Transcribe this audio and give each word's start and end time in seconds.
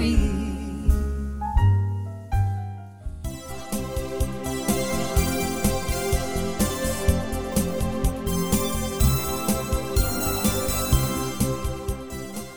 free. 0.00 0.29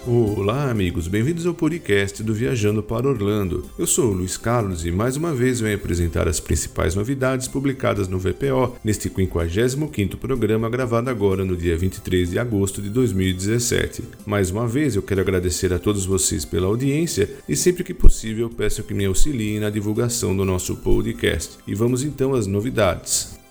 Olá, 0.05 0.69
amigos, 0.69 1.07
bem-vindos 1.07 1.45
ao 1.45 1.53
podcast 1.53 2.21
do 2.21 2.33
Viajando 2.33 2.83
para 2.83 3.07
Orlando. 3.07 3.63
Eu 3.79 3.87
sou 3.87 4.11
o 4.11 4.13
Luiz 4.13 4.35
Carlos 4.35 4.85
e 4.85 4.91
mais 4.91 5.15
uma 5.15 5.33
vez 5.33 5.61
venho 5.61 5.77
apresentar 5.77 6.27
as 6.27 6.41
principais 6.41 6.93
novidades 6.93 7.47
publicadas 7.47 8.09
no 8.09 8.19
VPO 8.19 8.75
neste 8.83 9.03
55 9.03 10.17
programa 10.17 10.69
gravado 10.69 11.09
agora 11.09 11.45
no 11.45 11.55
dia 11.55 11.77
23 11.77 12.31
de 12.31 12.37
agosto 12.37 12.81
de 12.81 12.89
2017. 12.89 14.03
Mais 14.25 14.51
uma 14.51 14.67
vez 14.67 14.97
eu 14.97 15.01
quero 15.01 15.21
agradecer 15.21 15.71
a 15.71 15.79
todos 15.79 16.05
vocês 16.05 16.43
pela 16.43 16.67
audiência 16.67 17.29
e 17.47 17.55
sempre 17.55 17.85
que 17.85 17.93
possível 17.93 18.49
peço 18.49 18.83
que 18.83 18.93
me 18.93 19.05
auxiliem 19.05 19.61
na 19.61 19.69
divulgação 19.69 20.35
do 20.35 20.43
nosso 20.43 20.75
podcast. 20.75 21.59
E 21.65 21.73
vamos 21.73 22.03
então 22.03 22.33
às 22.33 22.45
novidades. 22.45 23.41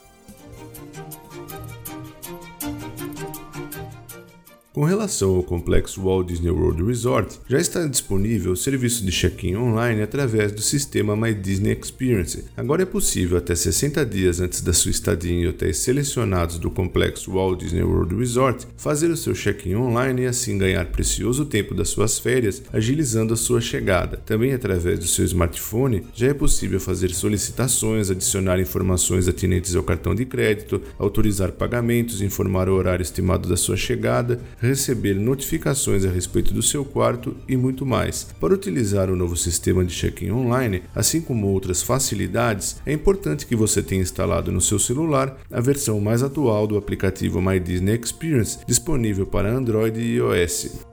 Com 4.73 4.85
relação 4.85 5.37
ao 5.37 5.43
complexo 5.43 6.01
Walt 6.01 6.29
Disney 6.29 6.51
World 6.51 6.83
Resort, 6.83 7.39
já 7.47 7.59
está 7.59 7.87
disponível 7.87 8.53
o 8.53 8.57
serviço 8.57 9.05
de 9.05 9.13
check-in 9.13 9.55
online 9.55 10.01
através 10.01 10.51
do 10.51 10.63
sistema 10.63 11.15
My 11.15 11.35
Disney 11.35 11.79
Experience. 11.79 12.47
Agora 12.57 12.83
é 12.83 12.87
possível, 12.87 13.37
até 13.37 13.55
60 13.55 14.07
dias 14.07 14.41
antes 14.41 14.63
da 14.63 14.73
sua 14.73 14.91
estadia 14.91 15.31
em 15.31 15.47
hotéis 15.47 15.77
selecionados 15.77 16.59
do 16.59 16.71
complexo 16.71 17.33
Walt 17.33 17.61
Disney 17.61 17.83
World 17.83 18.17
Resort, 18.17 18.67
fazer 18.79 19.11
o 19.11 19.17
seu 19.17 19.35
check-in 19.35 19.75
online 19.75 20.23
e 20.23 20.27
assim 20.27 20.57
ganhar 20.57 20.87
precioso 20.87 21.45
tempo 21.45 21.75
das 21.75 21.91
suas 21.91 22.19
férias, 22.19 22.63
agilizando 22.73 23.35
a 23.35 23.37
sua 23.37 23.61
chegada. 23.61 24.23
Também 24.25 24.55
através 24.55 24.99
do 24.99 25.07
seu 25.07 25.27
smartphone, 25.27 26.07
já 26.15 26.29
é 26.29 26.35
possível 26.35 26.81
fazer 26.81 27.11
solicitações, 27.11 28.11
adicionar 28.11 28.59
informações 28.59 29.29
atinentes 29.29 29.77
ao 29.77 29.83
cartão 29.83 30.15
de 30.15 30.25
crédito, 30.25 30.81
autorizar 30.99 31.53
pagamentos, 31.53 32.23
informar 32.23 32.71
o 32.71 32.75
horário 32.75 33.03
estimado 33.03 33.51
da 33.51 33.57
sua 33.59 33.77
chegada, 33.77 34.41
receber 34.63 35.15
notificações 35.15 36.05
a 36.05 36.11
respeito 36.11 36.55
do 36.55 36.63
seu 36.63 36.85
quarto 36.85 37.37
e 37.49 37.57
muito 37.57 37.85
mais. 37.85 38.29
Para 38.41 38.55
utilizar 38.55 39.11
o 39.11 39.17
novo 39.17 39.37
sistema 39.37 39.85
de 39.85 39.93
check-in 39.93 40.31
online, 40.31 40.85
assim 40.95 41.21
como 41.21 41.49
outras 41.49 41.83
facilidades, 41.83 42.81
é 42.87 42.93
importante 42.93 43.45
que 43.45 43.57
você 43.57 43.83
tenha 43.83 44.03
instalado 44.03 44.53
no 44.53 44.61
seu 44.61 44.79
celular 44.79 45.37
a 45.51 45.61
versão 45.61 46.01
mais 46.01 46.23
atual 46.23 46.67
do 46.67 46.77
aplicativo 46.77 47.43
My 47.43 47.59
Disney 47.59 47.99
Experience, 48.01 48.59
disponível 48.67 49.27
para 49.27 49.53
Android 49.53 50.01
e 50.01 50.17
iOS. 50.17 50.92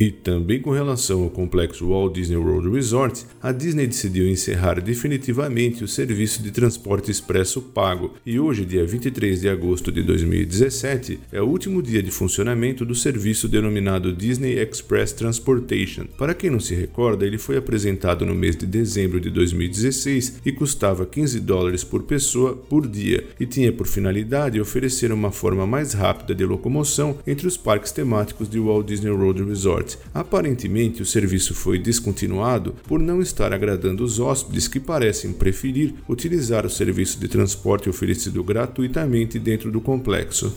E 0.00 0.12
também 0.12 0.60
com 0.60 0.70
relação 0.70 1.24
ao 1.24 1.30
complexo 1.30 1.88
Walt 1.88 2.14
Disney 2.14 2.36
World 2.36 2.70
Resort, 2.70 3.26
a 3.42 3.50
Disney 3.50 3.88
decidiu 3.88 4.28
encerrar 4.28 4.80
definitivamente 4.80 5.82
o 5.82 5.88
serviço 5.88 6.40
de 6.40 6.52
transporte 6.52 7.10
expresso 7.10 7.60
pago, 7.60 8.14
e 8.24 8.38
hoje, 8.38 8.64
dia 8.64 8.86
23 8.86 9.40
de 9.40 9.48
agosto 9.48 9.90
de 9.90 10.04
2017, 10.04 11.18
é 11.32 11.42
o 11.42 11.46
último 11.46 11.82
dia 11.82 12.00
de 12.00 12.12
funcionamento 12.12 12.84
do 12.84 12.94
serviço 12.94 13.48
denominado 13.48 14.12
Disney 14.12 14.60
Express 14.60 15.12
Transportation. 15.12 16.04
Para 16.16 16.32
quem 16.32 16.48
não 16.48 16.60
se 16.60 16.76
recorda, 16.76 17.26
ele 17.26 17.36
foi 17.36 17.56
apresentado 17.56 18.24
no 18.24 18.36
mês 18.36 18.54
de 18.54 18.66
dezembro 18.66 19.18
de 19.18 19.30
2016 19.30 20.42
e 20.46 20.52
custava 20.52 21.04
15 21.06 21.40
dólares 21.40 21.82
por 21.82 22.04
pessoa 22.04 22.54
por 22.54 22.86
dia, 22.86 23.26
e 23.40 23.46
tinha 23.46 23.72
por 23.72 23.88
finalidade 23.88 24.60
oferecer 24.60 25.10
uma 25.10 25.32
forma 25.32 25.66
mais 25.66 25.92
rápida 25.92 26.36
de 26.36 26.44
locomoção 26.46 27.18
entre 27.26 27.48
os 27.48 27.56
parques 27.56 27.90
temáticos 27.90 28.48
de 28.48 28.60
Walt 28.60 28.86
Disney 28.86 29.10
World 29.10 29.42
Resort. 29.42 29.87
Aparentemente, 30.12 31.00
o 31.00 31.06
serviço 31.06 31.54
foi 31.54 31.78
descontinuado 31.78 32.74
por 32.86 32.98
não 32.98 33.22
estar 33.22 33.52
agradando 33.52 34.04
os 34.04 34.18
hóspedes 34.18 34.66
que 34.66 34.80
parecem 34.80 35.32
preferir 35.32 35.94
utilizar 36.08 36.66
o 36.66 36.70
serviço 36.70 37.20
de 37.20 37.28
transporte 37.28 37.88
oferecido 37.88 38.42
gratuitamente 38.42 39.38
dentro 39.38 39.70
do 39.70 39.80
complexo. 39.80 40.52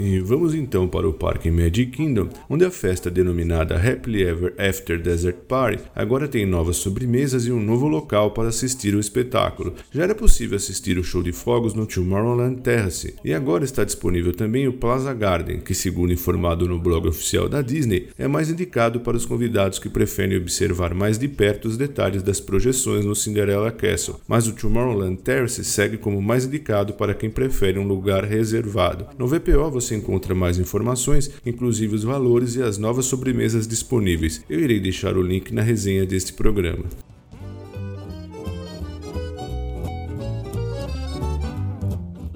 E 0.00 0.20
vamos 0.20 0.54
então 0.54 0.86
para 0.86 1.08
o 1.08 1.12
Parque 1.12 1.50
Magic 1.50 1.86
Kingdom, 1.86 2.28
onde 2.48 2.64
a 2.64 2.70
festa 2.70 3.10
denominada 3.10 3.76
Happily 3.76 4.22
Ever 4.22 4.54
After 4.56 5.00
Desert 5.02 5.38
Party 5.48 5.82
agora 5.92 6.28
tem 6.28 6.46
novas 6.46 6.76
sobremesas 6.76 7.46
e 7.46 7.50
um 7.50 7.60
novo 7.60 7.88
local 7.88 8.30
para 8.30 8.48
assistir 8.48 8.94
o 8.94 9.00
espetáculo. 9.00 9.74
Já 9.90 10.04
era 10.04 10.14
possível 10.14 10.56
assistir 10.56 10.98
o 10.98 11.02
show 11.02 11.20
de 11.20 11.32
fogos 11.32 11.74
no 11.74 11.84
Tomorrowland 11.84 12.60
Terrace, 12.60 13.16
e 13.24 13.34
agora 13.34 13.64
está 13.64 13.82
disponível 13.82 14.32
também 14.32 14.68
o 14.68 14.72
Plaza 14.72 15.12
Garden, 15.12 15.58
que, 15.58 15.74
segundo 15.74 16.12
informado 16.12 16.68
no 16.68 16.78
blog 16.78 17.08
oficial 17.08 17.48
da 17.48 17.60
Disney, 17.60 18.06
é 18.16 18.28
mais 18.28 18.50
indicado 18.50 19.00
para 19.00 19.16
os 19.16 19.26
convidados 19.26 19.80
que 19.80 19.88
preferem 19.88 20.38
observar 20.38 20.94
mais 20.94 21.18
de 21.18 21.26
perto 21.26 21.66
os 21.66 21.76
detalhes 21.76 22.22
das 22.22 22.38
projeções 22.38 23.04
no 23.04 23.16
Cinderella 23.16 23.72
Castle, 23.72 24.16
mas 24.28 24.46
o 24.46 24.52
Tomorrowland 24.52 25.16
Terrace 25.16 25.64
segue 25.64 25.96
como 25.96 26.22
mais 26.22 26.44
indicado 26.44 26.92
para 26.92 27.14
quem 27.14 27.28
prefere 27.28 27.80
um 27.80 27.86
lugar 27.86 28.24
reservado. 28.24 29.06
No 29.18 29.26
VPO 29.26 29.70
você 29.72 29.87
você 29.88 29.96
encontra 29.96 30.34
mais 30.34 30.58
informações, 30.58 31.30
inclusive 31.44 31.94
os 31.94 32.04
valores 32.04 32.56
e 32.56 32.62
as 32.62 32.76
novas 32.76 33.06
sobremesas 33.06 33.66
disponíveis. 33.66 34.44
Eu 34.48 34.60
irei 34.60 34.78
deixar 34.78 35.16
o 35.16 35.22
link 35.22 35.52
na 35.52 35.62
resenha 35.62 36.04
deste 36.04 36.32
programa. 36.34 36.84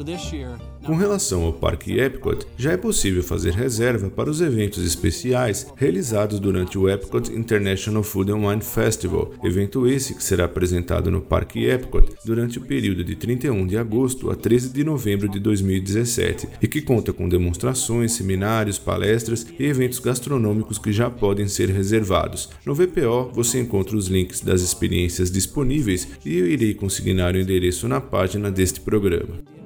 This 0.05 0.33
year, 0.33 0.59
com 0.85 0.97
relação 0.97 1.45
ao 1.45 1.53
Parque 1.53 1.99
Epcot, 1.99 2.47
já 2.57 2.73
é 2.73 2.77
possível 2.77 3.23
fazer 3.23 3.53
reserva 3.53 4.11
para 4.11 4.31
os 4.31 4.41
eventos 4.41 4.85
especiais 4.85 5.67
realizados 5.77 6.41
durante 6.41 6.77
o 6.77 6.89
Epcot 6.89 7.33
International 7.33 8.03
Food 8.03 8.33
and 8.33 8.49
Wine 8.49 8.63
Festival, 8.63 9.33
evento 9.45 9.87
esse 9.87 10.15
que 10.15 10.25
será 10.25 10.45
apresentado 10.45 11.11
no 11.11 11.21
Parque 11.21 11.65
Epcot 11.65 12.13
durante 12.25 12.59
o 12.59 12.63
período 12.63 13.05
de 13.05 13.15
31 13.15 13.67
de 13.67 13.77
agosto 13.77 14.31
a 14.31 14.35
13 14.35 14.71
de 14.71 14.83
novembro 14.83 15.29
de 15.29 15.39
2017 15.39 16.49
e 16.61 16.67
que 16.67 16.83
conta 16.83 17.13
com 17.13 17.29
demonstrações, 17.29 18.13
seminários, 18.13 18.79
palestras 18.79 19.47
e 19.59 19.65
eventos 19.65 19.99
gastronômicos 19.99 20.79
que 20.79 20.93
já 20.93 21.09
podem 21.09 21.47
ser 21.47 21.71
reservados. 21.71 22.51
No 22.67 22.75
VPO 22.75 23.31
você 23.33 23.61
encontra 23.61 23.97
os 23.97 24.09
links 24.09 24.41
das 24.41 24.63
experiências 24.63 25.31
disponíveis 25.31 26.09
e 26.25 26.37
eu 26.37 26.47
irei 26.47 26.75
consignar 26.75 27.35
o 27.35 27.39
endereço 27.39 27.87
na 27.87 28.01
página 28.01 28.51
deste 28.51 28.81
programa. 28.81 29.62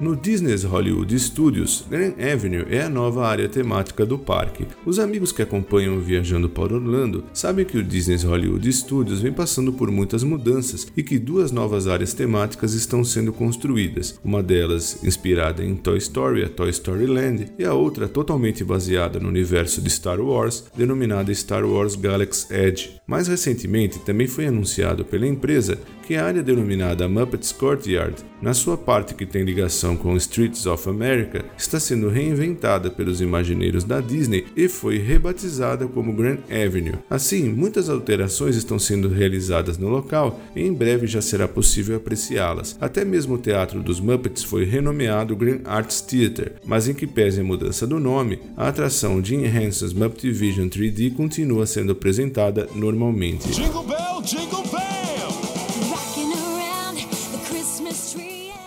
No 0.00 0.14
Disney's 0.14 0.62
Hollywood 0.62 1.18
Studios, 1.18 1.84
Grand 1.90 2.12
Avenue 2.20 2.64
é 2.70 2.82
a 2.82 2.88
nova 2.88 3.26
área 3.26 3.48
temática 3.48 4.06
do 4.06 4.16
parque. 4.16 4.64
Os 4.86 5.00
amigos 5.00 5.32
que 5.32 5.42
acompanham 5.42 5.98
Viajando 5.98 6.48
para 6.48 6.74
Orlando 6.74 7.24
sabem 7.34 7.64
que 7.64 7.76
o 7.76 7.82
Disney's 7.82 8.22
Hollywood 8.22 8.72
Studios 8.72 9.20
vem 9.20 9.32
passando 9.32 9.72
por 9.72 9.90
muitas 9.90 10.22
mudanças 10.22 10.86
e 10.96 11.02
que 11.02 11.18
duas 11.18 11.50
novas 11.50 11.88
áreas 11.88 12.14
temáticas 12.14 12.74
estão 12.74 13.02
sendo 13.02 13.32
construídas. 13.32 14.20
Uma 14.22 14.40
delas 14.40 15.02
inspirada 15.02 15.64
em 15.64 15.74
Toy 15.74 15.98
Story, 15.98 16.44
a 16.44 16.48
Toy 16.48 16.70
Story 16.70 17.06
Land, 17.06 17.48
e 17.58 17.64
a 17.64 17.74
outra 17.74 18.06
totalmente 18.06 18.62
baseada 18.62 19.18
no 19.18 19.28
universo 19.28 19.82
de 19.82 19.90
Star 19.90 20.20
Wars, 20.20 20.66
denominada 20.76 21.34
Star 21.34 21.64
Wars 21.64 21.96
Galaxy 21.96 22.46
Edge. 22.54 23.00
Mais 23.04 23.26
recentemente, 23.26 23.98
também 23.98 24.28
foi 24.28 24.46
anunciado 24.46 25.04
pela 25.04 25.26
empresa 25.26 25.76
que 26.08 26.16
a 26.16 26.24
área 26.24 26.42
denominada 26.42 27.06
Muppets 27.06 27.52
Courtyard, 27.52 28.14
na 28.40 28.54
sua 28.54 28.78
parte 28.78 29.14
que 29.14 29.26
tem 29.26 29.44
ligação 29.44 29.94
com 29.94 30.16
Streets 30.16 30.64
of 30.64 30.88
America, 30.88 31.44
está 31.54 31.78
sendo 31.78 32.08
reinventada 32.08 32.90
pelos 32.90 33.20
imagineiros 33.20 33.84
da 33.84 34.00
Disney 34.00 34.46
e 34.56 34.70
foi 34.70 34.96
rebatizada 34.96 35.86
como 35.86 36.14
Grand 36.14 36.38
Avenue. 36.48 36.94
Assim, 37.10 37.50
muitas 37.50 37.90
alterações 37.90 38.56
estão 38.56 38.78
sendo 38.78 39.06
realizadas 39.06 39.76
no 39.76 39.90
local 39.90 40.40
e 40.56 40.62
em 40.62 40.72
breve 40.72 41.06
já 41.06 41.20
será 41.20 41.46
possível 41.46 41.98
apreciá-las. 41.98 42.74
Até 42.80 43.04
mesmo 43.04 43.34
o 43.34 43.38
Teatro 43.38 43.82
dos 43.82 44.00
Muppets 44.00 44.42
foi 44.42 44.64
renomeado 44.64 45.36
Grand 45.36 45.60
Arts 45.66 46.00
Theatre, 46.00 46.52
mas 46.64 46.88
em 46.88 46.94
que 46.94 47.06
pese 47.06 47.42
a 47.42 47.44
mudança 47.44 47.86
do 47.86 48.00
nome, 48.00 48.38
a 48.56 48.68
atração 48.68 49.22
Jim 49.22 49.44
Henson's 49.44 49.92
Muppet 49.92 50.30
Vision 50.30 50.68
3D 50.68 51.14
continua 51.14 51.66
sendo 51.66 51.92
apresentada 51.92 52.66
normalmente. 52.74 53.50
Jingle 53.50 53.82
bell, 53.82 54.22
jingle 54.22 54.57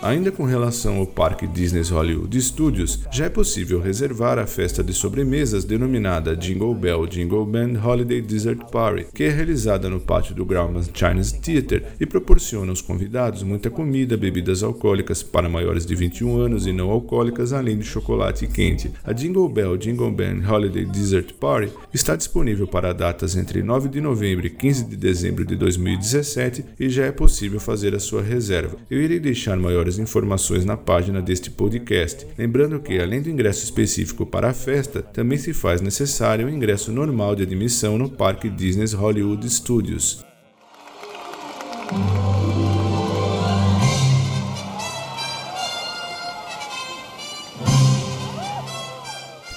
Ainda 0.02 0.32
com 0.32 0.42
relação 0.42 0.96
ao 0.96 1.06
Parque 1.06 1.46
Disney 1.46 1.82
Hollywood 1.82 2.42
Studios, 2.42 2.98
já 3.12 3.26
é 3.26 3.28
possível 3.28 3.80
reservar 3.80 4.36
a 4.36 4.48
festa 4.48 4.82
de 4.82 4.92
sobremesas 4.92 5.64
denominada 5.64 6.36
Jingle 6.36 6.74
Bell 6.74 7.06
Jingle 7.06 7.46
Band 7.46 7.80
Holiday 7.80 8.20
Dessert 8.20 8.68
Party, 8.72 9.06
que 9.14 9.22
é 9.22 9.28
realizada 9.28 9.88
no 9.88 10.00
pátio 10.00 10.34
do 10.34 10.44
Grauman 10.44 10.82
Chinese 10.92 11.38
Theater 11.38 11.84
e 12.00 12.04
proporciona 12.04 12.72
aos 12.72 12.82
convidados 12.82 13.44
muita 13.44 13.70
comida, 13.70 14.16
bebidas 14.16 14.64
alcoólicas 14.64 15.22
para 15.22 15.48
maiores 15.48 15.86
de 15.86 15.94
21 15.94 16.36
anos 16.36 16.66
e 16.66 16.72
não 16.72 16.90
alcoólicas, 16.90 17.52
além 17.52 17.78
de 17.78 17.84
chocolate 17.84 18.48
quente. 18.48 18.90
A 19.04 19.12
Jingle 19.12 19.48
Bell 19.48 19.76
Jingle 19.76 20.10
Band 20.10 20.42
Holiday 20.52 20.84
Dessert 20.84 21.32
Party 21.34 21.72
está 21.94 22.16
disponível 22.16 22.66
para 22.66 22.92
datas 22.92 23.36
entre 23.36 23.62
9 23.62 23.88
de 23.88 24.00
novembro 24.00 24.48
e 24.48 24.50
15 24.50 24.84
de 24.84 24.96
dezembro 24.96 25.44
de 25.44 25.54
2017 25.54 26.64
e 26.80 26.90
já 26.90 27.04
é 27.04 27.12
possível 27.12 27.60
fazer 27.60 27.94
a 27.94 28.00
sua 28.00 28.20
reserva. 28.20 28.76
Eu 28.90 29.00
irei 29.00 29.20
deixar 29.20 29.56
maiores 29.56 29.91
maiores 29.92 29.98
informações 29.98 30.64
na 30.64 30.76
página 30.76 31.20
deste 31.20 31.50
podcast. 31.50 32.26
Lembrando 32.38 32.80
que, 32.80 32.98
além 32.98 33.20
do 33.20 33.30
ingresso 33.30 33.64
específico 33.64 34.24
para 34.24 34.50
a 34.50 34.54
festa, 34.54 35.02
também 35.02 35.38
se 35.38 35.52
faz 35.52 35.80
necessário 35.80 36.46
o 36.46 36.50
ingresso 36.50 36.92
normal 36.92 37.34
de 37.34 37.42
admissão 37.42 37.98
no 37.98 38.10
Parque 38.10 38.48
Disney 38.48 38.86
Hollywood 38.94 39.48
Studios. 39.48 40.31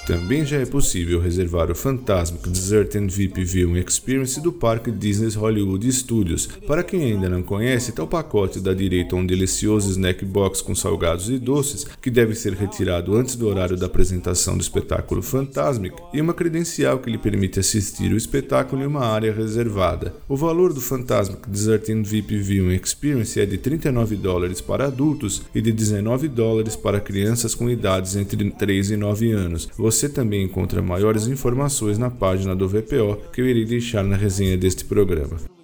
Também 0.06 0.46
já 0.46 0.58
é 0.58 0.64
possível 0.64 1.20
reservar 1.20 1.68
o 1.68 1.74
Fantasmic 1.74 2.48
Desert 2.48 2.94
and 2.94 3.08
VIP 3.08 3.42
Viewing 3.42 3.80
Experience 3.80 4.40
do 4.40 4.52
Parque 4.52 4.92
Disney 4.92 5.34
Hollywood 5.34 5.92
Studios. 5.92 6.46
Para 6.64 6.84
quem 6.84 7.02
ainda 7.02 7.28
não 7.28 7.42
conhece, 7.42 7.90
tal 7.90 8.06
pacote 8.06 8.60
dá 8.60 8.72
direito 8.72 9.16
a 9.16 9.18
um 9.18 9.26
delicioso 9.26 9.90
snack 9.90 10.24
box 10.24 10.62
com 10.62 10.76
salgados 10.76 11.28
e 11.28 11.40
doces, 11.40 11.84
que 12.00 12.08
deve 12.08 12.36
ser 12.36 12.52
retirado 12.52 13.16
antes 13.16 13.34
do 13.34 13.48
horário 13.48 13.76
da 13.76 13.86
apresentação 13.86 14.56
do 14.56 14.60
espetáculo 14.60 15.20
Fantasmic, 15.22 15.96
e 16.14 16.20
uma 16.20 16.32
credencial 16.32 17.00
que 17.00 17.10
lhe 17.10 17.18
permite 17.18 17.58
assistir 17.58 18.12
o 18.12 18.16
espetáculo 18.16 18.82
em 18.82 18.86
uma 18.86 19.04
área 19.04 19.34
reservada. 19.34 20.14
O 20.28 20.36
valor 20.36 20.72
do 20.72 20.80
Fantasmic 20.80 21.50
Desert 21.50 21.90
and 21.90 22.04
VIP 22.04 22.38
Viewing 22.38 22.80
Experience 22.80 23.40
é 23.40 23.44
de 23.44 23.58
39 23.58 24.14
dólares 24.14 24.60
para 24.60 24.86
adultos 24.86 25.42
e 25.52 25.60
de 25.60 25.72
19 25.72 26.28
dólares 26.28 26.76
para 26.76 27.00
crianças 27.00 27.56
com 27.56 27.68
idades 27.68 28.14
entre 28.14 28.48
3 28.52 28.92
e 28.92 28.96
9 28.96 29.32
anos. 29.32 29.68
Você 29.76 29.95
você 29.96 30.08
também 30.08 30.44
encontra 30.44 30.82
maiores 30.82 31.26
informações 31.26 31.96
na 31.96 32.10
página 32.10 32.54
do 32.54 32.68
VPO 32.68 33.30
que 33.32 33.40
eu 33.40 33.46
irei 33.46 33.64
deixar 33.64 34.04
na 34.04 34.16
resenha 34.16 34.56
deste 34.56 34.84
programa. 34.84 35.55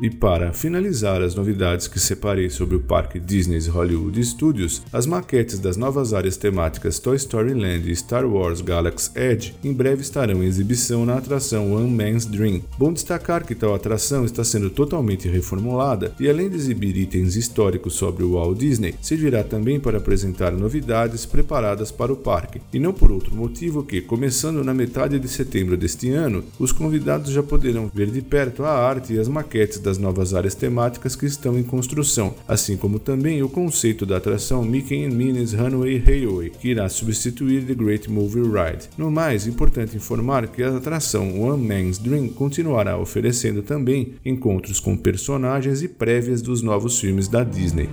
E 0.00 0.08
para 0.08 0.52
finalizar 0.52 1.20
as 1.22 1.34
novidades 1.34 1.88
que 1.88 1.98
separei 1.98 2.48
sobre 2.48 2.76
o 2.76 2.80
parque 2.80 3.18
Disney's 3.18 3.66
Hollywood 3.66 4.24
Studios, 4.24 4.80
as 4.92 5.06
maquetes 5.06 5.58
das 5.58 5.76
novas 5.76 6.14
áreas 6.14 6.36
temáticas 6.36 7.00
Toy 7.00 7.16
Story 7.16 7.52
Land 7.52 7.90
e 7.90 7.96
Star 7.96 8.24
Wars 8.24 8.60
Galaxy 8.60 9.10
Edge 9.16 9.56
em 9.64 9.72
breve 9.72 10.02
estarão 10.02 10.40
em 10.40 10.46
exibição 10.46 11.04
na 11.04 11.16
atração 11.16 11.74
One 11.74 11.90
Man's 11.90 12.26
Dream. 12.26 12.62
Bom 12.78 12.92
destacar 12.92 13.44
que 13.44 13.56
tal 13.56 13.74
atração 13.74 14.24
está 14.24 14.44
sendo 14.44 14.70
totalmente 14.70 15.28
reformulada 15.28 16.14
e 16.20 16.28
além 16.28 16.48
de 16.48 16.54
exibir 16.54 16.96
itens 16.96 17.34
históricos 17.34 17.94
sobre 17.94 18.22
o 18.22 18.34
Walt 18.34 18.56
Disney, 18.56 18.94
servirá 19.02 19.42
também 19.42 19.80
para 19.80 19.98
apresentar 19.98 20.52
novidades 20.52 21.26
preparadas 21.26 21.90
para 21.90 22.12
o 22.12 22.16
parque. 22.16 22.60
E 22.72 22.78
não 22.78 22.92
por 22.92 23.10
outro 23.10 23.34
motivo 23.34 23.82
que, 23.82 24.00
começando 24.00 24.62
na 24.62 24.72
metade 24.72 25.18
de 25.18 25.26
setembro 25.26 25.76
deste 25.76 26.10
ano, 26.10 26.44
os 26.56 26.70
convidados 26.70 27.32
já 27.32 27.42
poderão 27.42 27.90
ver 27.92 28.12
de 28.12 28.22
perto 28.22 28.62
a 28.62 28.70
arte 28.70 29.14
e 29.14 29.18
as 29.18 29.26
maquetes 29.26 29.87
das 29.88 29.96
novas 29.96 30.34
áreas 30.34 30.54
temáticas 30.54 31.16
que 31.16 31.24
estão 31.24 31.58
em 31.58 31.62
construção, 31.62 32.34
assim 32.46 32.76
como 32.76 32.98
também 32.98 33.42
o 33.42 33.48
conceito 33.48 34.04
da 34.04 34.18
atração 34.18 34.62
Mickey 34.62 35.02
and 35.02 35.14
Minnie's 35.14 35.54
Runway 35.54 35.96
Railway, 35.96 36.50
que 36.50 36.68
irá 36.68 36.86
substituir 36.90 37.64
The 37.64 37.74
Great 37.74 38.10
Movie 38.10 38.42
Ride. 38.42 38.90
No 38.98 39.10
mais, 39.10 39.46
importante 39.46 39.96
informar 39.96 40.46
que 40.48 40.62
a 40.62 40.76
atração 40.76 41.40
One 41.40 41.66
Man's 41.66 41.96
Dream 41.96 42.28
continuará 42.28 42.98
oferecendo 42.98 43.62
também 43.62 44.12
encontros 44.24 44.78
com 44.78 44.94
personagens 44.94 45.82
e 45.82 45.88
prévias 45.88 46.42
dos 46.42 46.60
novos 46.60 47.00
filmes 47.00 47.26
da 47.26 47.42
Disney. 47.42 47.88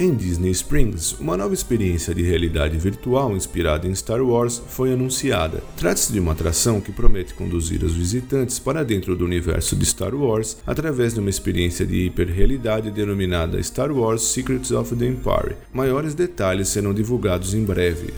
Em 0.00 0.14
Disney 0.14 0.50
Springs, 0.52 1.14
uma 1.20 1.36
nova 1.36 1.52
experiência 1.52 2.14
de 2.14 2.22
realidade 2.22 2.74
virtual 2.78 3.36
inspirada 3.36 3.86
em 3.86 3.94
Star 3.94 4.22
Wars 4.22 4.56
foi 4.66 4.94
anunciada. 4.94 5.62
Trata-se 5.76 6.10
de 6.10 6.18
uma 6.18 6.32
atração 6.32 6.80
que 6.80 6.90
promete 6.90 7.34
conduzir 7.34 7.84
os 7.84 7.94
visitantes 7.94 8.58
para 8.58 8.82
dentro 8.82 9.14
do 9.14 9.26
universo 9.26 9.76
de 9.76 9.84
Star 9.84 10.14
Wars 10.14 10.56
através 10.66 11.12
de 11.12 11.20
uma 11.20 11.28
experiência 11.28 11.84
de 11.84 12.06
hiperrealidade 12.06 12.90
denominada 12.90 13.62
Star 13.62 13.92
Wars 13.92 14.22
Secrets 14.22 14.70
of 14.70 14.96
the 14.96 15.04
Empire. 15.04 15.56
Maiores 15.70 16.14
detalhes 16.14 16.68
serão 16.68 16.94
divulgados 16.94 17.52
em 17.52 17.62
breve. 17.62 18.14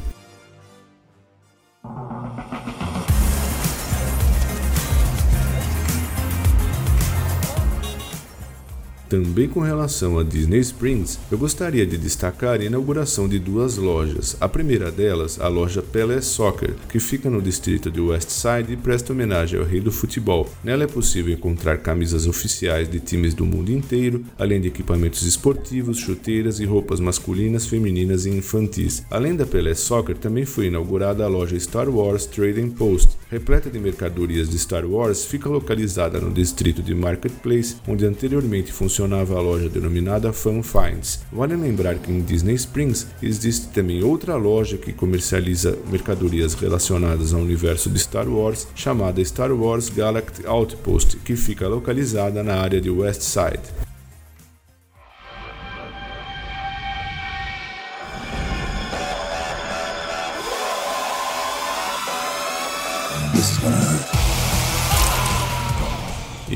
Também 9.12 9.46
com 9.46 9.60
relação 9.60 10.18
a 10.18 10.22
Disney 10.22 10.60
Springs, 10.60 11.18
eu 11.30 11.36
gostaria 11.36 11.84
de 11.84 11.98
destacar 11.98 12.58
a 12.58 12.64
inauguração 12.64 13.28
de 13.28 13.38
duas 13.38 13.76
lojas. 13.76 14.34
A 14.40 14.48
primeira 14.48 14.90
delas, 14.90 15.38
a 15.38 15.48
loja 15.48 15.82
Pelé 15.82 16.22
Soccer, 16.22 16.74
que 16.88 16.98
fica 16.98 17.28
no 17.28 17.42
distrito 17.42 17.90
de 17.90 18.00
West 18.00 18.30
Side 18.30 18.72
e 18.72 18.76
presta 18.78 19.12
homenagem 19.12 19.60
ao 19.60 19.66
rei 19.66 19.82
do 19.82 19.92
futebol. 19.92 20.48
Nela 20.64 20.84
é 20.84 20.86
possível 20.86 21.34
encontrar 21.34 21.76
camisas 21.76 22.26
oficiais 22.26 22.88
de 22.88 23.00
times 23.00 23.34
do 23.34 23.44
mundo 23.44 23.70
inteiro, 23.70 24.24
além 24.38 24.62
de 24.62 24.68
equipamentos 24.68 25.24
esportivos, 25.24 25.98
chuteiras 25.98 26.58
e 26.58 26.64
roupas 26.64 26.98
masculinas, 26.98 27.66
femininas 27.66 28.24
e 28.24 28.30
infantis. 28.30 29.04
Além 29.10 29.36
da 29.36 29.44
Pelé 29.44 29.74
Soccer, 29.74 30.16
também 30.16 30.46
foi 30.46 30.68
inaugurada 30.68 31.22
a 31.22 31.28
loja 31.28 31.60
Star 31.60 31.90
Wars 31.90 32.24
Trading 32.24 32.70
Post, 32.70 33.10
repleta 33.32 33.70
de 33.70 33.78
mercadorias 33.78 34.50
de 34.50 34.56
Star 34.56 34.84
Wars, 34.84 35.24
fica 35.24 35.48
localizada 35.48 36.20
no 36.20 36.30
distrito 36.30 36.82
de 36.82 36.94
Marketplace, 36.94 37.76
onde 37.88 38.04
anteriormente 38.04 38.70
funcionava 38.70 39.38
a 39.38 39.40
loja 39.40 39.70
denominada 39.70 40.34
Fun 40.34 40.62
Finds. 40.62 41.20
Vale 41.32 41.56
lembrar 41.56 41.94
que 41.94 42.12
em 42.12 42.20
Disney 42.20 42.54
Springs 42.56 43.06
existe 43.22 43.68
também 43.68 44.04
outra 44.04 44.36
loja 44.36 44.76
que 44.76 44.92
comercializa 44.92 45.78
mercadorias 45.90 46.52
relacionadas 46.52 47.32
ao 47.32 47.40
universo 47.40 47.88
de 47.88 47.98
Star 47.98 48.28
Wars, 48.28 48.68
chamada 48.74 49.22
Star 49.22 49.50
Wars 49.50 49.88
Galactic 49.88 50.44
Outpost, 50.44 51.16
que 51.24 51.34
fica 51.34 51.66
localizada 51.66 52.42
na 52.42 52.56
área 52.56 52.82
de 52.82 52.90
West 52.90 53.22
Side. 53.22 53.91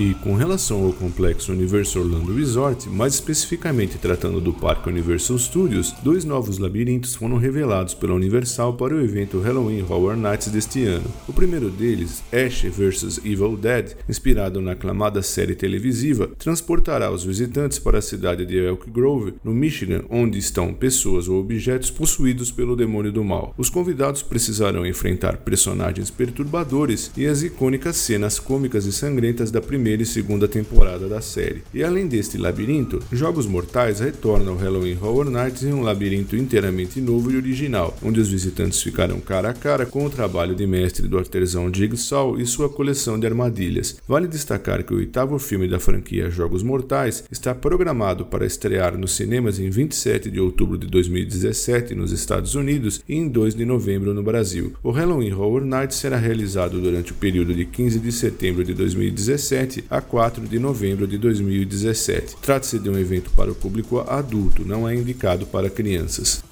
E 0.07 0.15
com 0.27 0.35
relação 0.35 0.85
ao 0.85 0.93
complexo 0.93 1.53
Universal 1.53 2.03
Orlando 2.03 2.35
Resort, 2.35 2.89
mais 2.89 3.15
especificamente 3.15 3.97
tratando 3.97 4.41
do 4.41 4.53
Parque 4.53 4.89
Universal 4.89 5.39
Studios, 5.39 5.95
dois 6.03 6.25
novos 6.25 6.59
labirintos 6.59 7.15
foram 7.15 7.37
revelados 7.37 7.95
pela 7.95 8.13
Universal 8.13 8.75
para 8.75 8.93
o 8.93 9.01
evento 9.01 9.39
Halloween 9.39 9.85
Horror 9.89 10.17
Nights 10.17 10.49
deste 10.49 10.83
ano. 10.85 11.05
O 11.29 11.33
primeiro 11.33 11.71
deles, 11.71 12.25
Ash 12.33 12.63
vs 12.63 13.19
Evil 13.19 13.57
Dead, 13.57 13.93
inspirado 14.09 14.61
na 14.61 14.73
aclamada 14.73 15.23
série 15.23 15.55
televisiva, 15.55 16.29
transportará 16.37 17.09
os 17.09 17.23
visitantes 17.23 17.79
para 17.79 17.99
a 17.99 18.03
cidade 18.03 18.45
de 18.45 18.57
Elk 18.57 18.91
Grove, 18.91 19.35
no 19.45 19.55
Michigan, 19.55 20.03
onde 20.11 20.39
estão 20.39 20.75
pessoas 20.75 21.29
ou 21.29 21.39
objetos 21.39 21.89
possuídos 21.89 22.51
pelo 22.51 22.75
demônio 22.75 23.13
do 23.13 23.23
mal. 23.23 23.55
Os 23.57 23.71
convidados 23.71 24.25
precisarão 24.25 24.85
enfrentar 24.85 25.37
personagens 25.37 26.11
perturbadores 26.11 27.13
e 27.17 27.27
as 27.27 27.45
icônicas 27.45 27.95
cenas 27.95 28.41
cômicas 28.41 28.87
e 28.87 28.93
sangrentas 28.93 29.53
da 29.53 29.61
primeira 29.61 30.03
e 30.03 30.16
segunda 30.17 30.49
temporada 30.49 31.07
da 31.07 31.21
série. 31.21 31.63
E 31.75 31.85
além 31.85 32.07
deste 32.07 32.39
labirinto, 32.39 33.03
Jogos 33.13 33.45
Mortais 33.45 34.01
retorna 34.01 34.51
ao 34.51 34.57
Halloween 34.57 34.97
Horror 34.99 35.29
Nights 35.29 35.63
em 35.63 35.75
um 35.75 35.83
labirinto 35.83 36.35
inteiramente 36.35 37.03
novo 37.03 37.31
e 37.31 37.37
original, 37.37 37.95
onde 38.03 38.19
os 38.19 38.31
visitantes 38.31 38.81
ficarão 38.81 39.21
cara 39.21 39.51
a 39.51 39.53
cara 39.53 39.85
com 39.85 40.07
o 40.07 40.11
trabalho 40.11 40.55
de 40.55 40.67
mestre 40.67 41.07
do 41.07 41.19
artesão 41.19 41.71
Jigsaw 41.71 42.41
e 42.41 42.47
sua 42.47 42.71
coleção 42.71 43.21
de 43.21 43.27
armadilhas. 43.27 43.99
Vale 44.09 44.27
destacar 44.27 44.83
que 44.85 44.95
o 44.95 44.97
oitavo 44.97 45.39
filme 45.39 45.69
da 45.69 45.79
franquia 45.79 46.31
Jogos 46.31 46.63
Mortais 46.63 47.25
está 47.31 47.55
programado 47.55 48.25
para 48.25 48.47
estrear 48.47 48.97
nos 48.97 49.13
cinemas 49.13 49.59
em 49.59 49.69
27 49.69 50.31
de 50.31 50.41
outubro 50.41 50.79
de 50.79 50.87
2017 50.87 51.95
nos 51.95 52.11
Estados 52.11 52.55
Unidos 52.55 53.03
e 53.07 53.17
em 53.17 53.29
2 53.29 53.55
de 53.55 53.67
novembro 53.67 54.15
no 54.15 54.23
Brasil. 54.23 54.73
O 54.83 54.93
Halloween 54.93 55.35
Horror 55.35 55.67
Nights 55.67 55.99
será 55.99 56.17
realizado 56.17 56.81
durante 56.81 57.13
o 57.13 57.17
período 57.17 57.55
de 57.55 57.67
15 57.67 57.99
de 57.99 58.13
setembro 58.13 58.65
de 58.65 58.73
2017 58.73 59.85
a 59.91 60.06
4 60.09 60.47
de 60.47 60.59
novembro 60.59 61.07
de 61.07 61.19
2017. 61.19 62.37
Trata-se 62.41 62.79
de 62.79 62.89
um 62.89 62.99
evento 62.99 63.31
para 63.37 63.51
o 63.51 63.55
público 63.55 64.01
adulto, 64.01 64.65
não 64.65 64.89
é 64.89 64.95
indicado 64.95 65.47
para 65.47 65.69
crianças. 65.69 66.43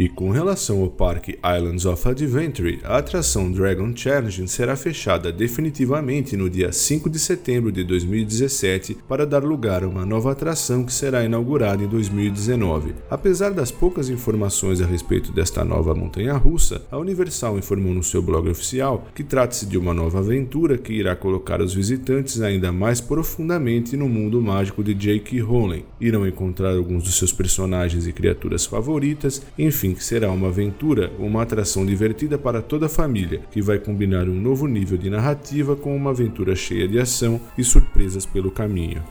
E 0.00 0.08
com 0.08 0.30
relação 0.30 0.80
ao 0.80 0.88
parque 0.88 1.38
Islands 1.44 1.84
of 1.84 2.08
Adventure, 2.08 2.80
a 2.84 2.96
atração 2.96 3.52
Dragon 3.52 3.94
Challenge 3.94 4.48
será 4.48 4.74
fechada 4.74 5.30
definitivamente 5.30 6.38
no 6.38 6.48
dia 6.48 6.72
5 6.72 7.10
de 7.10 7.18
setembro 7.18 7.70
de 7.70 7.84
2017 7.84 8.96
para 9.06 9.26
dar 9.26 9.44
lugar 9.44 9.84
a 9.84 9.86
uma 9.86 10.06
nova 10.06 10.32
atração 10.32 10.84
que 10.84 10.92
será 10.94 11.22
inaugurada 11.22 11.84
em 11.84 11.86
2019. 11.86 12.94
Apesar 13.10 13.50
das 13.50 13.70
poucas 13.70 14.08
informações 14.08 14.80
a 14.80 14.86
respeito 14.86 15.32
desta 15.32 15.66
nova 15.66 15.94
montanha 15.94 16.32
russa, 16.32 16.80
a 16.90 16.96
Universal 16.96 17.58
informou 17.58 17.92
no 17.92 18.02
seu 18.02 18.22
blog 18.22 18.48
oficial 18.48 19.06
que 19.14 19.22
trata-se 19.22 19.66
de 19.66 19.76
uma 19.76 19.92
nova 19.92 20.20
aventura 20.20 20.78
que 20.78 20.94
irá 20.94 21.14
colocar 21.14 21.60
os 21.60 21.74
visitantes 21.74 22.40
ainda 22.40 22.72
mais 22.72 23.02
profundamente 23.02 23.98
no 23.98 24.08
mundo 24.08 24.40
mágico 24.40 24.82
de 24.82 24.94
J.K. 24.94 25.40
Rowling. 25.42 25.84
Irão 26.00 26.26
encontrar 26.26 26.74
alguns 26.74 27.04
dos 27.04 27.18
seus 27.18 27.34
personagens 27.34 28.06
e 28.06 28.14
criaturas 28.14 28.64
favoritas, 28.64 29.42
enfim 29.58 29.89
que 29.94 30.04
será 30.04 30.30
uma 30.30 30.48
aventura, 30.48 31.12
uma 31.18 31.42
atração 31.42 31.84
divertida 31.84 32.38
para 32.38 32.62
toda 32.62 32.86
a 32.86 32.88
família, 32.88 33.42
que 33.50 33.60
vai 33.60 33.78
combinar 33.78 34.28
um 34.28 34.40
novo 34.40 34.66
nível 34.66 34.96
de 34.96 35.10
narrativa 35.10 35.76
com 35.76 35.94
uma 35.96 36.10
aventura 36.10 36.54
cheia 36.54 36.88
de 36.88 36.98
ação 36.98 37.40
e 37.56 37.64
surpresas 37.64 38.26
pelo 38.26 38.50
caminho. 38.50 39.02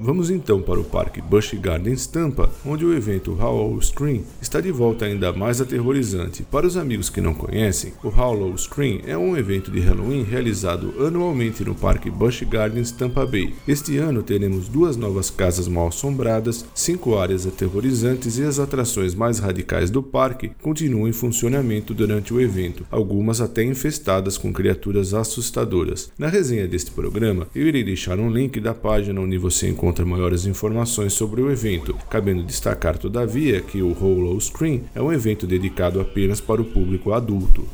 Vamos 0.00 0.30
então 0.30 0.62
para 0.62 0.78
o 0.78 0.84
Parque 0.84 1.20
Busch 1.20 1.54
Gardens 1.54 2.06
Tampa, 2.06 2.48
onde 2.64 2.84
o 2.84 2.94
evento 2.94 3.34
Hollow 3.34 3.82
Scream 3.82 4.22
está 4.40 4.60
de 4.60 4.70
volta 4.70 5.04
ainda 5.06 5.32
mais 5.32 5.60
aterrorizante. 5.60 6.44
Para 6.44 6.68
os 6.68 6.76
amigos 6.76 7.10
que 7.10 7.20
não 7.20 7.34
conhecem, 7.34 7.92
o 8.04 8.08
Hollow 8.08 8.56
Scream 8.56 9.00
é 9.08 9.18
um 9.18 9.36
evento 9.36 9.72
de 9.72 9.80
Halloween 9.80 10.22
realizado 10.22 10.94
anualmente 11.04 11.64
no 11.64 11.74
Parque 11.74 12.12
Busch 12.12 12.44
Gardens 12.44 12.92
Tampa 12.92 13.26
Bay. 13.26 13.52
Este 13.66 13.96
ano 13.96 14.22
teremos 14.22 14.68
duas 14.68 14.96
novas 14.96 15.30
casas 15.30 15.66
mal 15.66 15.88
assombradas, 15.88 16.64
cinco 16.72 17.18
áreas 17.18 17.44
aterrorizantes 17.44 18.38
e 18.38 18.44
as 18.44 18.60
atrações 18.60 19.16
mais 19.16 19.40
radicais 19.40 19.90
do 19.90 20.00
parque 20.00 20.52
continuam 20.62 21.08
em 21.08 21.12
funcionamento 21.12 21.92
durante 21.92 22.32
o 22.32 22.40
evento, 22.40 22.86
algumas 22.88 23.40
até 23.40 23.64
infestadas 23.64 24.38
com 24.38 24.52
criaturas 24.52 25.12
assustadoras. 25.12 26.12
Na 26.16 26.28
resenha 26.28 26.68
deste 26.68 26.92
programa, 26.92 27.48
eu 27.52 27.66
irei 27.66 27.82
deixar 27.82 28.20
um 28.20 28.30
link 28.30 28.60
da 28.60 28.72
página 28.72 29.20
onde 29.20 29.36
você 29.36 29.68
encontra 29.68 29.87
encontra 29.88 30.04
maiores 30.04 30.44
informações 30.44 31.14
sobre 31.14 31.40
o 31.40 31.50
evento, 31.50 31.96
cabendo 32.10 32.42
destacar, 32.42 32.98
todavia, 32.98 33.62
que 33.62 33.80
o 33.80 33.92
Hollow 33.94 34.38
Screen 34.38 34.82
é 34.94 35.00
um 35.00 35.10
evento 35.10 35.46
dedicado 35.46 35.98
apenas 35.98 36.42
para 36.42 36.60
o 36.60 36.64
público 36.64 37.14
adulto. 37.14 37.66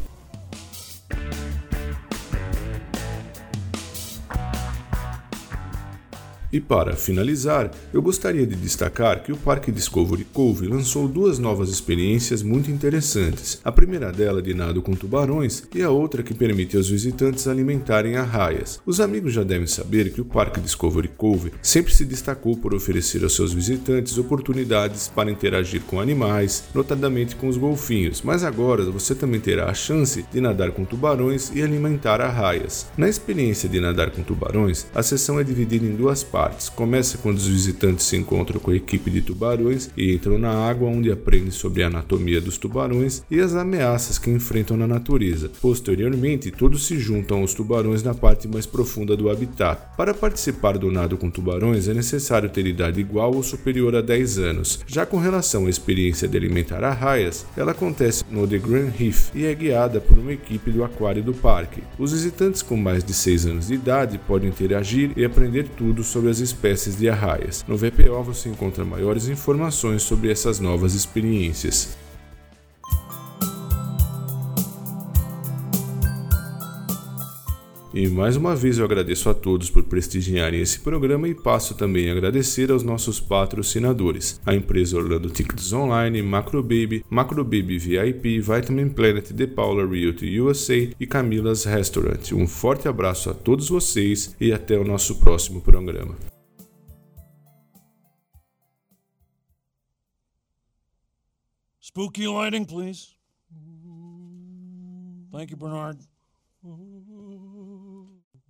E 6.54 6.60
para 6.60 6.94
finalizar, 6.94 7.68
eu 7.92 8.00
gostaria 8.00 8.46
de 8.46 8.54
destacar 8.54 9.24
que 9.24 9.32
o 9.32 9.36
Parque 9.36 9.72
Discovery 9.72 10.24
Cove 10.32 10.68
lançou 10.68 11.08
duas 11.08 11.36
novas 11.36 11.68
experiências 11.68 12.44
muito 12.44 12.70
interessantes. 12.70 13.60
A 13.64 13.72
primeira 13.72 14.12
dela 14.12 14.40
de 14.40 14.54
nado 14.54 14.80
com 14.80 14.92
tubarões 14.94 15.64
e 15.74 15.82
a 15.82 15.90
outra 15.90 16.22
que 16.22 16.32
permite 16.32 16.76
aos 16.76 16.88
visitantes 16.88 17.48
alimentarem 17.48 18.14
arraias. 18.14 18.80
Os 18.86 19.00
amigos 19.00 19.32
já 19.32 19.42
devem 19.42 19.66
saber 19.66 20.12
que 20.12 20.20
o 20.20 20.24
Parque 20.24 20.60
Discovery 20.60 21.08
Cove 21.08 21.50
sempre 21.60 21.92
se 21.92 22.04
destacou 22.04 22.56
por 22.56 22.72
oferecer 22.72 23.24
aos 23.24 23.34
seus 23.34 23.52
visitantes 23.52 24.16
oportunidades 24.16 25.08
para 25.08 25.32
interagir 25.32 25.80
com 25.80 25.98
animais, 25.98 26.66
notadamente 26.72 27.34
com 27.34 27.48
os 27.48 27.56
golfinhos, 27.56 28.22
mas 28.22 28.44
agora 28.44 28.84
você 28.92 29.12
também 29.12 29.40
terá 29.40 29.68
a 29.68 29.74
chance 29.74 30.24
de 30.32 30.40
nadar 30.40 30.70
com 30.70 30.84
tubarões 30.84 31.50
e 31.52 31.60
alimentar 31.60 32.20
arraias. 32.20 32.86
Na 32.96 33.08
experiência 33.08 33.68
de 33.68 33.80
nadar 33.80 34.12
com 34.12 34.22
tubarões, 34.22 34.86
a 34.94 35.02
sessão 35.02 35.40
é 35.40 35.42
dividida 35.42 35.84
em 35.84 35.96
duas 35.96 36.22
partes 36.22 36.43
partes. 36.44 36.68
Começa 36.68 37.16
quando 37.16 37.38
os 37.38 37.46
visitantes 37.46 38.04
se 38.04 38.16
encontram 38.16 38.60
com 38.60 38.70
a 38.70 38.76
equipe 38.76 39.10
de 39.10 39.22
tubarões 39.22 39.90
e 39.96 40.12
entram 40.12 40.38
na 40.38 40.50
água, 40.50 40.90
onde 40.90 41.10
aprendem 41.10 41.50
sobre 41.50 41.82
a 41.82 41.86
anatomia 41.86 42.40
dos 42.40 42.58
tubarões 42.58 43.22
e 43.30 43.40
as 43.40 43.54
ameaças 43.54 44.18
que 44.18 44.30
enfrentam 44.30 44.76
na 44.76 44.86
natureza. 44.86 45.50
Posteriormente, 45.62 46.50
todos 46.50 46.86
se 46.86 46.98
juntam 46.98 47.38
aos 47.38 47.54
tubarões 47.54 48.02
na 48.02 48.12
parte 48.12 48.46
mais 48.46 48.66
profunda 48.66 49.16
do 49.16 49.30
habitat. 49.30 49.80
Para 49.96 50.12
participar 50.12 50.76
do 50.76 50.90
nado 50.90 51.16
com 51.16 51.30
tubarões, 51.30 51.88
é 51.88 51.94
necessário 51.94 52.50
ter 52.50 52.66
idade 52.66 53.00
igual 53.00 53.34
ou 53.34 53.42
superior 53.42 53.96
a 53.96 54.02
10 54.02 54.38
anos. 54.38 54.80
Já 54.86 55.06
com 55.06 55.18
relação 55.18 55.64
à 55.64 55.70
experiência 55.70 56.28
de 56.28 56.36
alimentar 56.36 56.84
arraias, 56.84 57.46
ela 57.56 57.72
acontece 57.72 58.22
no 58.30 58.46
The 58.46 58.58
Grand 58.58 58.90
Reef 58.98 59.30
e 59.34 59.46
é 59.46 59.54
guiada 59.54 59.98
por 59.98 60.18
uma 60.18 60.32
equipe 60.32 60.70
do 60.70 60.84
aquário 60.84 61.22
do 61.22 61.32
parque. 61.32 61.82
Os 61.98 62.12
visitantes 62.12 62.60
com 62.60 62.76
mais 62.76 63.02
de 63.02 63.14
6 63.14 63.46
anos 63.46 63.68
de 63.68 63.74
idade 63.74 64.18
podem 64.18 64.50
interagir 64.50 65.12
e 65.16 65.24
aprender 65.24 65.68
tudo 65.76 66.04
sobre 66.04 66.33
as 66.33 66.33
espécies 66.40 66.96
de 66.96 67.08
arraias. 67.08 67.64
No 67.68 67.76
VPO 67.76 68.22
você 68.22 68.48
encontra 68.48 68.84
maiores 68.84 69.28
informações 69.28 70.02
sobre 70.02 70.30
essas 70.30 70.60
novas 70.60 70.94
experiências. 70.94 71.96
E 77.96 78.08
mais 78.08 78.34
uma 78.34 78.56
vez 78.56 78.78
eu 78.78 78.84
agradeço 78.84 79.30
a 79.30 79.34
todos 79.34 79.70
por 79.70 79.84
prestigiarem 79.84 80.60
esse 80.60 80.80
programa 80.80 81.28
e 81.28 81.34
passo 81.34 81.76
também 81.76 82.08
a 82.08 82.12
agradecer 82.12 82.72
aos 82.72 82.82
nossos 82.82 83.20
patrocinadores, 83.20 84.40
a 84.44 84.52
empresa 84.52 84.96
Orlando 84.96 85.30
Tickets 85.30 85.72
Online, 85.72 86.20
Macrobaby, 86.20 87.04
Macrobaby 87.08 87.78
VIP, 87.78 88.40
Vitamin 88.40 88.88
Planet, 88.88 89.32
The 89.32 89.46
Paula 89.46 89.86
Realty 89.86 90.40
USA 90.40 90.74
e 90.98 91.06
Camilas 91.06 91.66
Restaurant. 91.66 92.32
Um 92.32 92.48
forte 92.48 92.88
abraço 92.88 93.30
a 93.30 93.34
todos 93.34 93.68
vocês 93.68 94.34
e 94.40 94.52
até 94.52 94.76
o 94.76 94.82
nosso 94.82 95.20
próximo 95.20 95.60
programa. 95.60 96.16
Spooky 101.80 102.26
lighting, 102.26 102.64
please. 102.64 103.14
Thank 105.30 105.52
you, 105.52 105.56
Bernard. 105.56 106.00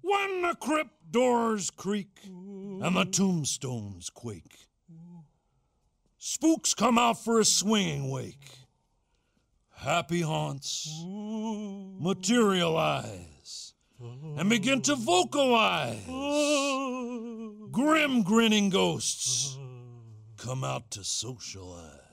When 0.07 0.43
the 0.43 0.55
crypt 0.61 1.11
doors 1.11 1.71
creak 1.71 2.11
and 2.27 2.95
the 2.95 3.07
tombstones 3.07 4.11
quake, 4.11 4.67
spooks 6.19 6.75
come 6.75 6.99
out 6.99 7.25
for 7.25 7.41
a 7.41 7.45
swinging 7.45 8.11
wake. 8.11 8.51
Happy 9.71 10.21
haunts 10.21 10.87
materialize 11.99 13.73
and 14.37 14.51
begin 14.51 14.83
to 14.83 14.95
vocalize. 14.95 16.05
Grim 17.71 18.23
grinning 18.23 18.69
ghosts 18.69 19.59
come 20.37 20.63
out 20.65 20.91
to 20.91 21.03
socialize. 21.03 22.04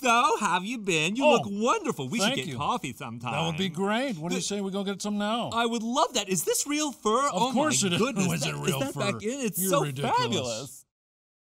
So, 0.00 0.36
have 0.40 0.64
you 0.64 0.78
been? 0.78 1.16
You 1.16 1.24
Oh, 1.24 1.30
look 1.32 1.42
wonderful. 1.46 2.08
We 2.08 2.20
should 2.20 2.34
get 2.34 2.46
you. 2.46 2.56
coffee 2.56 2.92
sometime. 2.94 3.32
That 3.32 3.46
would 3.46 3.56
be 3.56 3.68
great. 3.68 4.16
What 4.18 4.30
do 4.30 4.34
you 4.36 4.40
say 4.42 4.60
we 4.60 4.70
go 4.70 4.84
get 4.84 5.00
some 5.02 5.18
now? 5.18 5.50
I 5.52 5.66
would 5.66 5.82
love 5.82 6.14
that. 6.14 6.28
Is 6.28 6.44
this 6.44 6.66
real 6.66 6.92
fur? 6.92 7.26
Of 7.28 7.42
oh 7.42 7.52
course 7.52 7.82
my 7.82 7.88
it 7.88 7.92
is. 7.94 7.98
goodness. 7.98 8.32
Is 8.32 8.46
it 8.46 8.52
that- 8.52 8.60
real 8.60 8.80
that 8.80 8.94
fur? 8.94 9.00
back 9.12 9.22
in? 9.22 9.40
It's 9.40 9.58
You're 9.58 9.70
so 9.70 9.82
ridiculous. 9.82 10.16
fabulous. 10.18 10.84